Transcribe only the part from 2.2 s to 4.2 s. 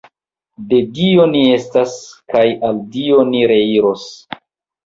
kaj al Dio ni reiros.